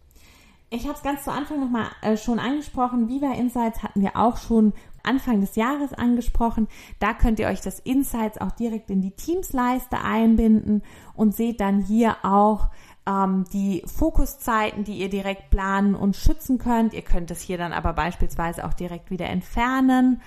Ich 0.72 0.84
habe 0.84 0.94
es 0.94 1.02
ganz 1.02 1.24
zu 1.24 1.32
Anfang 1.32 1.58
nochmal 1.58 1.88
äh, 2.00 2.16
schon 2.16 2.38
angesprochen. 2.38 3.08
Viva 3.08 3.32
Insights 3.32 3.82
hatten 3.82 4.02
wir 4.02 4.14
auch 4.14 4.36
schon 4.36 4.72
Anfang 5.02 5.40
des 5.40 5.56
Jahres 5.56 5.92
angesprochen. 5.92 6.68
Da 7.00 7.12
könnt 7.12 7.40
ihr 7.40 7.48
euch 7.48 7.60
das 7.60 7.80
Insights 7.80 8.38
auch 8.40 8.52
direkt 8.52 8.88
in 8.90 9.02
die 9.02 9.10
Teams-Leiste 9.10 10.00
einbinden 10.00 10.82
und 11.14 11.34
seht 11.34 11.60
dann 11.60 11.80
hier 11.80 12.18
auch 12.22 12.68
ähm, 13.06 13.44
die 13.52 13.82
Fokuszeiten, 13.86 14.84
die 14.84 14.98
ihr 14.98 15.08
direkt 15.08 15.50
planen 15.50 15.96
und 15.96 16.14
schützen 16.14 16.58
könnt. 16.58 16.94
Ihr 16.94 17.02
könnt 17.02 17.30
es 17.30 17.40
hier 17.40 17.58
dann 17.58 17.72
aber 17.72 17.92
beispielsweise 17.92 18.64
auch 18.64 18.74
direkt 18.74 19.10
wieder 19.10 19.26
entfernen. 19.26 20.20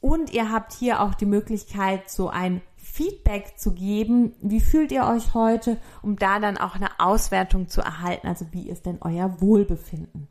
Und 0.00 0.32
ihr 0.32 0.50
habt 0.50 0.72
hier 0.72 1.00
auch 1.02 1.14
die 1.14 1.26
Möglichkeit, 1.26 2.10
so 2.10 2.30
ein 2.30 2.62
Feedback 2.76 3.58
zu 3.58 3.72
geben. 3.72 4.34
Wie 4.40 4.60
fühlt 4.60 4.92
ihr 4.92 5.06
euch 5.06 5.34
heute, 5.34 5.76
um 6.02 6.16
da 6.16 6.40
dann 6.40 6.56
auch 6.56 6.74
eine 6.74 6.98
Auswertung 6.98 7.68
zu 7.68 7.82
erhalten? 7.82 8.26
Also 8.26 8.46
wie 8.52 8.68
ist 8.68 8.86
denn 8.86 8.98
euer 9.02 9.40
Wohlbefinden? 9.40 10.28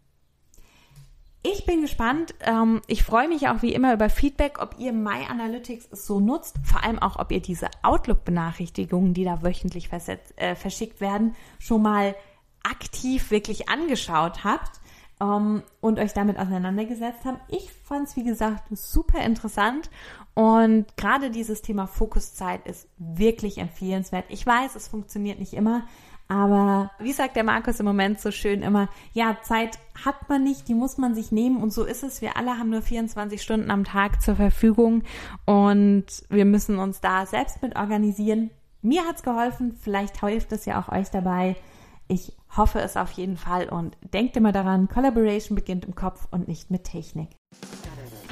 Ich 1.41 1.65
bin 1.65 1.81
gespannt. 1.81 2.33
Ähm, 2.41 2.81
ich 2.87 3.03
freue 3.03 3.29
mich 3.29 3.47
auch 3.47 3.61
wie 3.61 3.73
immer 3.73 3.93
über 3.93 4.09
Feedback, 4.09 4.61
ob 4.61 4.75
ihr 4.77 4.91
My 4.91 5.25
Analytics 5.29 5.87
so 5.91 6.19
nutzt. 6.19 6.57
Vor 6.63 6.83
allem 6.83 6.99
auch, 6.99 7.17
ob 7.17 7.31
ihr 7.31 7.41
diese 7.41 7.69
Outlook-Benachrichtigungen, 7.83 9.13
die 9.13 9.23
da 9.23 9.41
wöchentlich 9.41 9.89
äh, 10.35 10.55
verschickt 10.55 10.99
werden, 10.99 11.35
schon 11.59 11.81
mal 11.81 12.15
aktiv 12.63 13.31
wirklich 13.31 13.69
angeschaut 13.69 14.43
habt 14.43 14.81
ähm, 15.21 15.63
und 15.81 15.99
euch 15.99 16.13
damit 16.13 16.37
auseinandergesetzt 16.37 17.25
habt. 17.25 17.41
Ich 17.53 17.71
fand 17.71 18.07
es, 18.07 18.15
wie 18.15 18.23
gesagt, 18.23 18.63
super 18.71 19.21
interessant 19.21 19.89
und 20.33 20.85
gerade 20.97 21.31
dieses 21.31 21.61
Thema 21.61 21.87
Fokuszeit 21.87 22.65
ist 22.65 22.87
wirklich 22.97 23.57
empfehlenswert. 23.57 24.25
Ich 24.29 24.45
weiß, 24.45 24.75
es 24.75 24.87
funktioniert 24.87 25.39
nicht 25.39 25.53
immer, 25.53 25.83
aber 26.31 26.91
wie 26.99 27.11
sagt 27.11 27.35
der 27.35 27.43
Markus 27.43 27.79
im 27.79 27.87
Moment 27.87 28.19
so 28.19 28.29
schön 28.29 28.61
immer, 28.61 28.87
ja, 29.13 29.37
Zeit 29.41 29.79
hat 30.05 30.29
man 30.29 30.43
nicht, 30.43 30.67
die 30.67 30.75
muss 30.75 30.99
man 30.99 31.15
sich 31.15 31.31
nehmen 31.31 31.57
und 31.57 31.73
so 31.73 31.83
ist 31.83 32.03
es. 32.03 32.21
Wir 32.21 32.37
alle 32.37 32.51
haben 32.51 32.69
nur 32.69 32.83
24 32.83 33.41
Stunden 33.41 33.71
am 33.71 33.83
Tag 33.83 34.21
zur 34.21 34.35
Verfügung 34.35 35.01
und 35.45 36.05
wir 36.29 36.45
müssen 36.45 36.77
uns 36.77 37.01
da 37.01 37.25
selbst 37.25 37.63
mit 37.63 37.75
organisieren. 37.75 38.51
Mir 38.83 39.05
hat's 39.05 39.23
geholfen, 39.23 39.75
vielleicht 39.81 40.23
hilft 40.23 40.51
es 40.51 40.65
ja 40.65 40.79
auch 40.79 40.89
euch 40.89 41.09
dabei. 41.09 41.55
Ich 42.11 42.33
hoffe 42.57 42.79
es 42.79 42.97
auf 42.97 43.11
jeden 43.11 43.37
Fall 43.37 43.69
und 43.69 43.95
denkt 44.01 44.35
immer 44.35 44.51
daran, 44.51 44.89
Collaboration 44.89 45.55
beginnt 45.55 45.85
im 45.85 45.93
Kopf 45.93 46.27
und 46.31 46.47
nicht 46.47 46.71
mit 46.71 46.83
Technik. 46.83 47.29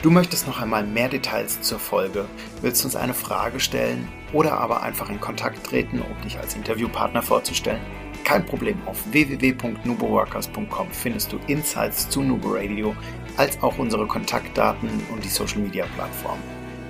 Du 0.02 0.10
möchtest 0.10 0.48
noch 0.48 0.60
einmal 0.60 0.84
mehr 0.84 1.10
Details 1.10 1.62
zur 1.62 1.78
Folge, 1.78 2.26
willst 2.62 2.84
uns 2.86 2.96
eine 2.96 3.14
Frage 3.14 3.60
stellen 3.60 4.08
oder 4.34 4.54
aber 4.54 4.82
einfach 4.82 5.12
in 5.12 5.22
Kontakt 5.22 5.64
treten, 5.64 6.02
um 6.02 6.22
dich 6.24 6.40
als 6.40 6.56
Interviewpartner 6.56 7.22
vorzustellen? 7.22 7.82
Kein 8.24 8.46
Problem, 8.48 8.80
auf 8.88 9.12
www.nuboworkers.com 9.12 10.92
findest 10.92 11.32
du 11.32 11.38
Insights 11.46 12.10
zu 12.10 12.24
Nubo 12.24 12.56
Radio, 12.56 12.96
als 13.38 13.62
auch 13.62 13.78
unsere 13.78 14.08
Kontaktdaten 14.08 14.90
und 15.12 15.24
die 15.24 15.30
Social 15.30 15.60
Media 15.60 15.86
Plattform. 15.96 16.40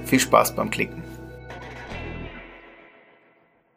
Viel 0.05 0.19
Spaß 0.19 0.55
beim 0.55 0.69
Klicken! 0.69 1.06